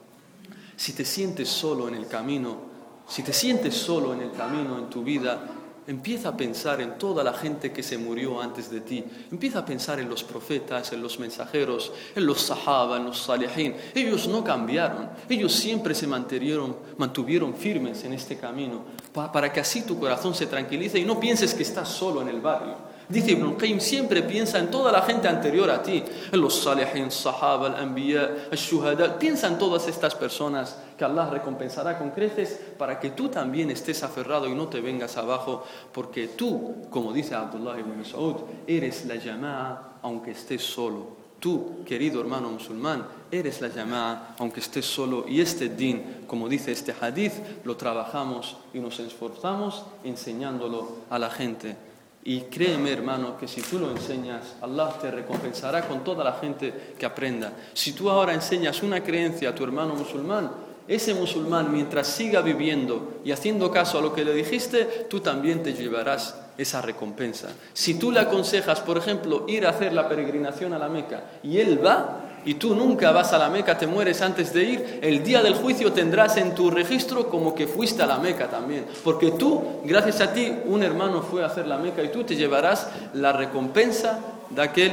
Si 0.82 0.94
te 0.94 1.04
sientes 1.04 1.48
solo 1.48 1.86
en 1.86 1.94
el 1.94 2.08
camino, 2.08 2.72
Si 3.06 3.22
te 3.22 3.32
sientes 3.32 3.74
solo 3.74 4.14
en 4.14 4.20
el 4.20 4.32
camino, 4.32 4.78
en 4.78 4.90
tu 4.90 5.04
vida, 5.04 5.46
empieza 5.86 6.30
a 6.30 6.36
pensar 6.36 6.80
en 6.80 6.98
toda 6.98 7.22
la 7.22 7.32
gente 7.32 7.70
que 7.72 7.84
se 7.84 7.98
murió 7.98 8.40
antes 8.40 8.68
de 8.68 8.80
ti. 8.80 9.04
Empieza 9.30 9.60
a 9.60 9.64
pensar 9.64 10.00
en 10.00 10.08
los 10.08 10.24
profetas, 10.24 10.92
en 10.92 11.02
los 11.02 11.20
mensajeros, 11.20 11.92
en 12.16 12.26
los 12.26 12.40
sahaba, 12.40 12.96
en 12.96 13.04
los 13.04 13.18
salihin. 13.18 13.76
Ellos 13.94 14.26
no 14.26 14.42
cambiaron. 14.42 15.10
Ellos 15.28 15.52
siempre 15.52 15.94
se 15.94 16.08
mantuvieron, 16.08 16.76
mantuvieron 16.96 17.54
firmes 17.54 18.02
en 18.02 18.14
este 18.14 18.36
camino 18.36 18.82
para 19.12 19.52
que 19.52 19.60
así 19.60 19.82
tu 19.82 20.00
corazón 20.00 20.34
se 20.34 20.46
tranquilice 20.46 20.98
y 20.98 21.04
no 21.04 21.20
pienses 21.20 21.54
que 21.54 21.62
estás 21.62 21.88
solo 21.90 22.22
en 22.22 22.28
el 22.28 22.40
barrio. 22.40 22.91
Dice 23.12 23.32
Ibn 23.32 23.56
Qayyim, 23.56 23.78
siempre 23.78 24.22
piensa 24.22 24.58
en 24.58 24.70
toda 24.70 24.90
la 24.90 25.02
gente 25.02 25.28
anterior 25.28 25.68
a 25.68 25.82
ti, 25.82 26.02
en 26.32 26.40
los 26.40 26.54
salihin, 26.54 27.10
sahaba, 27.10 27.66
el 27.66 27.74
anbiya, 27.74 28.48
el 28.50 28.56
shuhada. 28.56 29.18
Piensa 29.18 29.48
en 29.48 29.58
todas 29.58 29.86
estas 29.86 30.14
personas 30.14 30.78
que 30.96 31.04
Allah 31.04 31.28
recompensará 31.28 31.98
con 31.98 32.12
creces 32.12 32.58
para 32.78 32.98
que 32.98 33.10
tú 33.10 33.28
también 33.28 33.70
estés 33.70 34.02
aferrado 34.02 34.48
y 34.48 34.54
no 34.54 34.68
te 34.68 34.80
vengas 34.80 35.18
abajo, 35.18 35.62
porque 35.92 36.28
tú, 36.28 36.76
como 36.88 37.12
dice 37.12 37.34
Abdullah 37.34 37.78
ibn 37.78 37.98
Mas'ud, 37.98 38.36
eres 38.66 39.04
la 39.04 39.16
llamada 39.16 39.98
aunque 40.00 40.30
estés 40.30 40.62
solo. 40.62 41.20
Tú, 41.38 41.84
querido 41.84 42.18
hermano 42.18 42.48
musulmán, 42.48 43.04
eres 43.30 43.60
la 43.60 43.68
llamada 43.68 44.36
aunque 44.38 44.60
estés 44.60 44.86
solo 44.86 45.26
y 45.28 45.42
este 45.42 45.68
din, 45.68 46.24
como 46.26 46.48
dice 46.48 46.72
este 46.72 46.94
hadith, 46.98 47.34
lo 47.64 47.76
trabajamos 47.76 48.56
y 48.72 48.78
nos 48.78 49.00
esforzamos 49.00 49.84
enseñándolo 50.02 50.96
a 51.10 51.18
la 51.18 51.28
gente. 51.28 51.91
Y 52.24 52.42
créeme, 52.42 52.92
hermano, 52.92 53.36
que 53.36 53.48
si 53.48 53.62
tú 53.62 53.80
lo 53.80 53.90
enseñas, 53.90 54.54
Allah 54.60 54.96
te 55.00 55.10
recompensará 55.10 55.88
con 55.88 56.04
toda 56.04 56.22
la 56.22 56.34
gente 56.34 56.94
que 56.96 57.04
aprenda. 57.04 57.52
Si 57.74 57.92
tú 57.92 58.08
ahora 58.08 58.32
enseñas 58.32 58.82
una 58.82 59.02
creencia 59.02 59.48
a 59.48 59.54
tu 59.54 59.64
hermano 59.64 59.96
musulmán, 59.96 60.50
ese 60.86 61.14
musulmán, 61.14 61.72
mientras 61.72 62.06
siga 62.06 62.40
viviendo 62.40 63.20
y 63.24 63.32
haciendo 63.32 63.70
caso 63.70 63.98
a 63.98 64.02
lo 64.02 64.12
que 64.12 64.24
le 64.24 64.34
dijiste, 64.34 65.06
tú 65.08 65.20
también 65.20 65.62
te 65.62 65.74
llevarás 65.74 66.36
esa 66.58 66.82
recompensa. 66.82 67.48
Si 67.72 67.94
tú 67.94 68.12
le 68.12 68.20
aconsejas, 68.20 68.80
por 68.80 68.98
ejemplo, 68.98 69.44
ir 69.48 69.66
a 69.66 69.70
hacer 69.70 69.92
la 69.92 70.08
peregrinación 70.08 70.72
a 70.72 70.78
la 70.78 70.88
Meca 70.88 71.24
y 71.42 71.58
él 71.58 71.84
va, 71.84 72.21
y 72.44 72.54
tú 72.54 72.74
nunca 72.74 73.12
vas 73.12 73.32
a 73.32 73.38
la 73.38 73.48
Meca, 73.48 73.78
te 73.78 73.86
mueres 73.86 74.20
antes 74.22 74.52
de 74.52 74.64
ir, 74.64 74.98
el 75.02 75.22
día 75.22 75.42
del 75.42 75.54
juicio 75.54 75.92
tendrás 75.92 76.36
en 76.36 76.54
tu 76.54 76.70
registro 76.70 77.28
como 77.28 77.54
que 77.54 77.66
fuiste 77.66 78.02
a 78.02 78.06
la 78.06 78.18
Meca 78.18 78.48
también. 78.48 78.86
Porque 79.04 79.32
tú, 79.32 79.62
gracias 79.84 80.20
a 80.20 80.32
ti, 80.32 80.52
un 80.64 80.82
hermano 80.82 81.22
fue 81.22 81.42
a 81.42 81.46
hacer 81.46 81.66
la 81.66 81.78
Meca 81.78 82.02
y 82.02 82.08
tú 82.08 82.24
te 82.24 82.36
llevarás 82.36 82.88
la 83.14 83.32
recompensa 83.32 84.18
de 84.50 84.62
aquel 84.62 84.92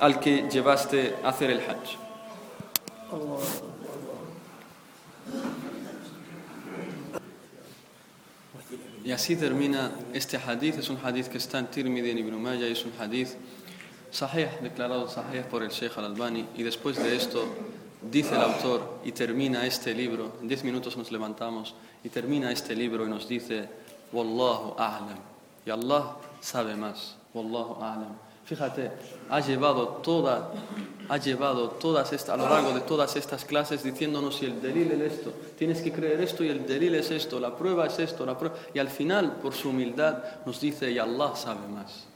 al 0.00 0.20
que 0.20 0.48
llevaste 0.50 1.14
a 1.22 1.28
hacer 1.28 1.50
el 1.50 1.60
Hajj. 1.60 2.08
Y 9.04 9.12
así 9.12 9.36
termina 9.36 9.90
este 10.12 10.36
hadith, 10.36 10.78
es 10.78 10.90
un 10.90 10.98
hadith 11.02 11.28
que 11.28 11.38
está 11.38 11.58
en 11.58 11.68
Tirmidhi 11.68 12.10
en 12.10 12.18
Ibn 12.18 12.42
Majah, 12.42 12.66
es 12.66 12.84
un 12.84 12.92
hadith 13.00 13.28
sahih, 14.10 14.48
declarado 14.62 15.08
sahih 15.08 15.42
por 15.44 15.62
el 15.62 15.70
Sheikh 15.70 15.96
al-Albani, 15.98 16.46
y 16.56 16.62
después 16.62 16.96
de 17.02 17.16
esto 17.16 17.44
dice 18.02 18.34
el 18.34 18.42
autor 18.42 19.00
y 19.04 19.12
termina 19.12 19.66
este 19.66 19.94
libro, 19.94 20.36
en 20.40 20.48
10 20.48 20.64
minutos 20.64 20.96
nos 20.96 21.10
levantamos, 21.10 21.74
y 22.04 22.08
termina 22.08 22.50
este 22.50 22.74
libro 22.74 23.06
y 23.06 23.08
nos 23.08 23.28
dice, 23.28 23.68
Wallahu 24.12 24.74
a'lam, 24.78 25.18
y 25.66 25.70
Allah 25.70 26.16
sabe 26.40 26.76
más, 26.76 27.16
Wallahu 27.34 27.82
a'lam. 27.82 28.28
Fíjate, 28.44 28.90
ha 29.28 29.40
llevado 29.40 30.00
toda, 30.02 30.50
ha 31.10 31.16
llevado 31.18 31.68
todas 31.72 32.10
estas, 32.14 32.30
a 32.30 32.36
lo 32.38 32.48
largo 32.48 32.72
de 32.72 32.80
todas 32.80 33.14
estas 33.14 33.44
clases 33.44 33.82
diciéndonos 33.82 34.36
si 34.36 34.46
el 34.46 34.62
delil 34.62 34.90
es 34.92 35.12
esto, 35.12 35.34
tienes 35.58 35.82
que 35.82 35.92
creer 35.92 36.22
esto 36.22 36.42
y 36.42 36.48
el 36.48 36.66
delil 36.66 36.94
es 36.94 37.10
esto, 37.10 37.38
la 37.40 37.54
prueba 37.54 37.86
es 37.86 37.98
esto, 37.98 38.24
la 38.24 38.38
prueba, 38.38 38.56
y 38.72 38.78
al 38.78 38.88
final, 38.88 39.32
por 39.42 39.52
su 39.52 39.68
humildad, 39.68 40.24
nos 40.46 40.60
dice, 40.62 40.90
y 40.90 40.98
Allah 40.98 41.36
sabe 41.36 41.68
más. 41.68 42.06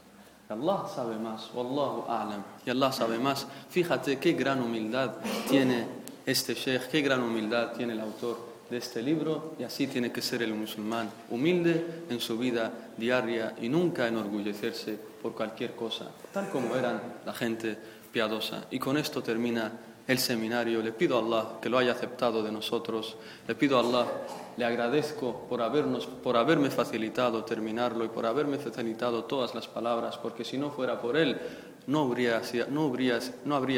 Allah 0.53 0.85
sabe 0.93 1.17
más, 1.17 1.49
Wallahu 1.53 2.05
a'lam. 2.07 2.43
Y 2.65 2.69
Allah 2.69 2.91
sabe 2.91 3.17
más. 3.17 3.47
Fíjate 3.69 4.19
qué 4.19 4.33
gran 4.33 4.61
humildad 4.61 5.15
tiene 5.49 5.87
este 6.25 6.53
sheikh, 6.53 6.89
qué 6.89 7.01
gran 7.01 7.21
humildad 7.21 7.73
tiene 7.73 7.93
el 7.93 7.99
autor 7.99 8.53
de 8.69 8.77
este 8.77 9.01
libro 9.01 9.55
y 9.59 9.63
así 9.63 9.87
tiene 9.87 10.11
que 10.11 10.21
ser 10.21 10.41
el 10.43 10.53
musulmán, 10.53 11.09
humilde 11.29 12.05
en 12.09 12.19
su 12.19 12.37
vida 12.37 12.71
diaria 12.97 13.55
y 13.61 13.67
nunca 13.67 14.07
enorgullecerse 14.07 14.97
por 15.21 15.33
cualquier 15.33 15.75
cosa, 15.75 16.11
tal 16.31 16.49
como 16.49 16.75
eran 16.75 17.01
la 17.25 17.33
gente 17.33 17.77
piadosa. 18.11 18.65
Y 18.71 18.79
con 18.79 18.97
esto 18.97 19.23
termina 19.23 19.71
el 20.07 20.19
seminario. 20.19 20.81
Le 20.81 20.91
pido 20.91 21.17
a 21.17 21.21
Allah 21.21 21.59
que 21.61 21.69
lo 21.69 21.77
haya 21.77 21.91
aceptado 21.91 22.43
de 22.43 22.51
nosotros. 22.51 23.15
Le 23.47 23.55
pido 23.55 23.77
a 23.77 23.81
Allah, 23.81 24.05
le 24.57 24.65
agradezco 24.65 25.45
por, 25.49 25.61
habernos, 25.61 26.05
por 26.05 26.37
haberme 26.37 26.69
facilitado 26.69 27.43
terminarlo 27.43 28.05
y 28.05 28.09
por 28.09 28.25
haberme 28.25 28.57
facilitado 28.57 29.23
todas 29.25 29.55
las 29.55 29.67
palabras, 29.67 30.17
porque 30.17 30.43
si 30.43 30.57
no 30.57 30.71
fuera 30.71 30.99
por 30.99 31.17
Él, 31.17 31.39
no 31.87 32.03
habría, 32.03 32.43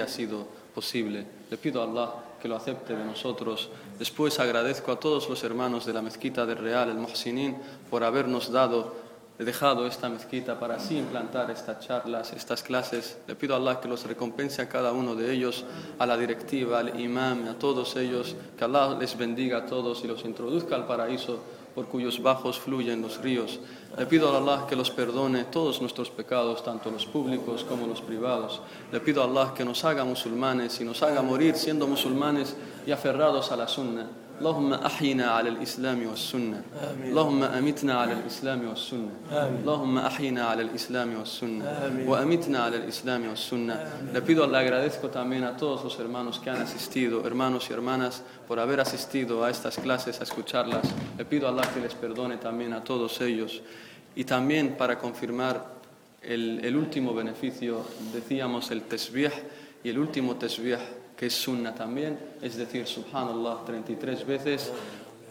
sido 0.07 0.47
posible. 0.73 1.25
Le 1.49 1.57
pido 1.57 1.81
a 1.81 1.85
Allah 1.85 2.13
que 2.41 2.47
lo 2.47 2.55
acepte 2.55 2.95
de 2.95 3.03
nosotros. 3.03 3.69
Después 3.97 4.39
agradezco 4.39 4.91
a 4.91 4.99
todos 4.99 5.29
los 5.29 5.43
hermanos 5.43 5.85
de 5.85 5.93
la 5.93 6.01
mezquita 6.01 6.45
del 6.45 6.57
Real, 6.57 6.89
el 6.89 6.97
Mohsinin, 6.97 7.57
por 7.89 8.03
habernos 8.03 8.51
dado 8.51 9.04
He 9.37 9.43
dejado 9.43 9.85
esta 9.85 10.07
mezquita 10.07 10.57
para 10.57 10.75
así 10.75 10.97
implantar 10.97 11.51
estas 11.51 11.85
charlas, 11.85 12.31
estas 12.31 12.63
clases. 12.63 13.17
Le 13.27 13.35
pido 13.35 13.53
a 13.53 13.57
Allah 13.57 13.81
que 13.81 13.89
los 13.89 14.05
recompense 14.05 14.61
a 14.61 14.69
cada 14.69 14.93
uno 14.93 15.13
de 15.13 15.33
ellos, 15.33 15.65
a 15.99 16.05
la 16.05 16.15
directiva, 16.17 16.79
al 16.79 16.97
imam, 16.97 17.49
a 17.49 17.55
todos 17.55 17.97
ellos, 17.97 18.33
que 18.57 18.63
Allah 18.63 18.95
les 18.97 19.17
bendiga 19.17 19.57
a 19.57 19.65
todos 19.65 20.05
y 20.05 20.07
los 20.07 20.23
introduzca 20.23 20.75
al 20.75 20.87
paraíso 20.87 21.41
por 21.75 21.87
cuyos 21.87 22.23
bajos 22.23 22.57
fluyen 22.57 23.01
los 23.01 23.21
ríos. 23.21 23.59
Le 23.97 24.05
pido 24.05 24.33
a 24.33 24.37
Allah 24.37 24.65
que 24.69 24.77
los 24.77 24.89
perdone 24.89 25.43
todos 25.43 25.81
nuestros 25.81 26.09
pecados, 26.09 26.63
tanto 26.63 26.89
los 26.89 27.05
públicos 27.05 27.65
como 27.65 27.87
los 27.87 28.01
privados. 28.01 28.61
Le 28.93 29.01
pido 29.01 29.21
a 29.21 29.25
Allah 29.25 29.53
que 29.53 29.65
nos 29.65 29.83
haga 29.83 30.05
musulmanes 30.05 30.79
y 30.79 30.85
nos 30.85 31.03
haga 31.03 31.21
morir 31.21 31.55
siendo 31.55 31.87
musulmanes 31.87 32.55
y 32.87 32.91
aferrados 32.91 33.51
a 33.51 33.57
la 33.57 33.67
sunna. 33.67 34.07
اللهم 34.40 34.72
أحينا 34.72 35.24
على 35.24 35.48
الإسلام 35.48 36.06
والسنة 36.06 36.62
آمين. 36.80 37.10
اللهم 37.12 37.42
أمتنا 37.42 37.94
على 37.94 38.12
الإسلام 38.12 38.68
والسنة 38.68 39.12
آمين. 39.32 39.60
اللهم 39.60 39.98
أحينا 39.98 40.42
على 40.46 40.62
الإسلام 40.62 41.16
والسنة 41.18 41.64
آمين. 41.64 42.08
وأمتنا 42.08 42.58
على 42.58 42.76
الإسلام 42.76 43.28
والسنة 43.28 43.76
Le 44.14 44.22
pido, 44.22 44.46
le 44.46 44.56
agradezco 44.56 45.08
también 45.10 45.44
a 45.44 45.56
todos 45.58 45.84
los 45.84 45.98
hermanos 45.98 46.38
que 46.40 46.48
han 46.48 46.62
asistido, 46.62 47.26
hermanos 47.26 47.68
y 47.68 47.74
hermanas, 47.74 48.22
por 48.48 48.58
haber 48.60 48.80
asistido 48.80 49.44
a 49.44 49.50
estas 49.50 49.76
clases, 49.76 50.20
a 50.20 50.24
escucharlas. 50.24 50.88
Le 51.18 51.24
pido 51.26 51.46
a 51.46 51.50
Allah 51.50 51.68
que 51.74 51.80
les 51.80 51.94
perdone 51.94 52.38
también 52.38 52.72
a 52.72 52.82
todos 52.82 53.20
ellos. 53.20 53.60
Y 54.16 54.24
también 54.24 54.74
para 54.78 54.98
confirmar 54.98 55.66
el, 56.22 56.64
el 56.64 56.76
último 56.76 57.12
beneficio, 57.12 57.82
decíamos 58.14 58.70
el 58.70 58.82
tesbih, 58.82 59.30
y 59.84 59.90
el 59.90 59.98
último 59.98 60.36
tesbih 60.36 60.78
que 61.15 61.27
es 61.27 61.33
sunna 61.33 61.73
también, 61.73 62.17
es 62.41 62.55
decir, 62.55 62.85
subhanallah 62.85 63.63
33 63.65 64.25
veces, 64.25 64.71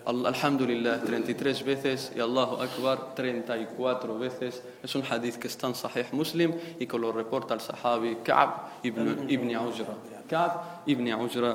alhamdulillah 0.06 1.00
33 1.00 1.64
veces 1.64 2.12
y 2.14 2.20
Allahu 2.20 2.56
Akbar 2.62 3.14
34 3.14 4.18
veces. 4.18 4.62
Es 4.82 4.94
un 4.94 5.02
hadith 5.02 5.36
que 5.36 5.48
está 5.48 5.66
en 5.66 5.74
Sahih 5.74 6.06
Muslim 6.12 6.52
y 6.78 6.86
que 6.86 6.98
lo 6.98 7.12
reporta 7.12 7.54
el 7.54 7.60
sahabi 7.60 8.16
Ka'b 8.16 8.84
ibn, 8.84 9.30
ibn 9.30 9.56
Ujra. 9.56 9.94
Ka'b 10.28 10.86
ibn 10.86 11.12
Ujra 11.12 11.54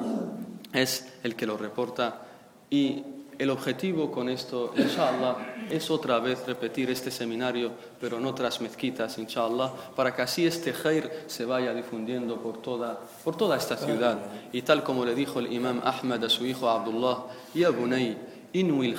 es 0.74 1.14
el 1.24 1.36
que 1.36 1.46
lo 1.46 1.58
reporta 1.58 2.22
y 2.70 3.04
el 3.40 3.50
objetivo 3.52 4.12
con 4.12 4.28
esto, 4.28 4.74
inshallah, 4.76 5.38
es 5.70 5.90
otra 5.90 6.20
vez 6.20 6.46
repetir 6.46 6.90
este 6.90 7.10
seminario, 7.10 7.72
pero 8.00 8.18
en 8.18 8.26
otras 8.26 8.60
mezquitas, 8.60 9.18
inshallah, 9.18 9.72
para 9.96 10.14
que 10.14 10.22
así 10.22 10.46
este 10.46 10.74
khair 10.74 11.10
se 11.28 11.46
vaya 11.46 11.74
difundiendo 11.74 12.36
por 12.36 12.62
toda, 12.62 13.00
por 13.24 13.38
toda 13.38 13.56
esta 13.56 13.78
ciudad. 13.78 14.20
Y 14.52 14.62
tal 14.64 14.84
como 14.84 15.06
le 15.06 15.16
dijo 15.16 15.40
el 15.40 15.54
imam 15.54 15.80
Ahmad 15.86 16.22
a 16.26 16.30
su 16.30 16.46
hijo 16.46 16.70
Abdullah, 16.70 17.28
Ya 17.54 17.70
bunay, 17.70 18.18
inwi 18.52 18.94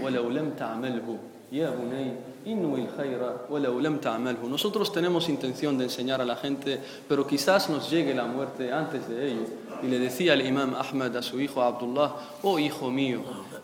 walau 0.00 0.30
lam. 0.30 0.54
Ya 1.52 1.70
bunay, 1.70 2.16
Nosotros 4.48 4.92
tenemos 4.92 5.28
intención 5.28 5.76
de 5.76 5.84
enseñar 5.84 6.20
a 6.20 6.24
la 6.24 6.36
gente, 6.36 6.80
pero 7.08 7.26
quizás 7.26 7.68
nos 7.68 7.90
llegue 7.90 8.14
la 8.14 8.26
muerte 8.26 8.72
antes 8.72 9.08
de 9.08 9.32
ello. 9.32 9.46
Y 9.82 9.88
le 9.88 9.98
decía 9.98 10.34
el 10.34 10.46
imam 10.46 10.74
Ahmad 10.74 11.16
a 11.16 11.22
su 11.22 11.40
hijo 11.40 11.60
Abdullah, 11.60 12.14
oh 12.42 12.58
hijo 12.58 12.90
mío, 12.90 13.20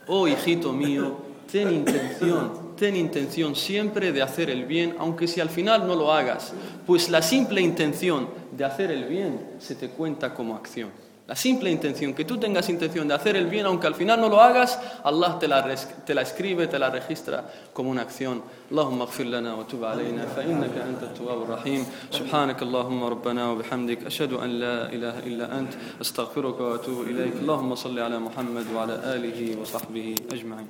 oh 0.09 0.27
hijito 0.27 0.73
mío, 0.73 1.17
ten 1.51 1.73
intención, 1.73 2.75
ten 2.77 2.97
intención 2.97 3.55
siempre 3.55 4.11
de 4.11 4.21
hacer 4.21 4.51
el 4.51 4.65
bien, 4.65 4.97
aunque 4.99 5.29
si 5.29 5.41
al 5.41 5.49
final 5.49 5.87
no 5.87 5.95
lo 5.95 6.12
hagas, 6.12 6.53
pues 6.87 7.09
la 7.09 7.23
simple 7.23 7.61
intención 7.61 8.29
de 8.51 8.65
hacer 8.65 8.91
el 8.91 9.05
bien 9.05 9.53
se 9.59 9.77
te 9.77 9.91
cuenta 9.91 10.35
como 10.35 10.57
acción. 10.57 11.01
La 11.29 11.37
simple 11.37 11.71
intención, 11.71 12.14
que 12.14 12.25
tú 12.25 12.37
tengas 12.37 12.69
intención 12.69 13.07
de 13.07 13.14
hacer 13.14 13.37
el 13.37 13.47
bien, 13.47 13.64
aunque 13.64 13.87
al 13.87 13.95
final 13.95 14.21
no 14.21 14.29
lo 14.29 14.41
hagas, 14.41 14.79
Allah 15.05 15.38
te 15.38 15.47
la, 15.47 15.64
te 16.05 16.14
la 16.14 16.23
escribe, 16.23 16.67
te 16.67 16.79
la 16.79 16.91
registra 16.91 17.45
como 17.73 17.91
una 17.91 18.02
acción. 18.02 18.43
Allahumma 18.73 19.05
اغفر 19.05 19.25
لنا 19.25 19.55
وتب 19.55 19.85
علينا 19.85 20.26
فإنك 20.37 20.71
أنت 20.76 21.02
التواب 21.02 21.43
الرحيم 21.43 21.87
سبحانك 22.11 22.62
اللهم 22.62 23.05
ربنا 23.05 23.50
وبحمدك 23.50 24.07
أشهد 24.07 24.33
أن 24.33 24.50
لا 24.50 24.88
إله 24.93 25.19
إلا 25.19 25.59
أنت 25.59 25.73
أستغفرك 26.00 26.61
وأتوب 26.61 27.02
إليك 27.07 27.33
اللهم 27.41 27.75
صل 27.75 27.99
على 27.99 28.19
محمد 28.19 28.67
وعلى 28.75 28.95
آله 29.14 29.61
وصحبه 29.61 30.14
أجمعين. 30.33 30.69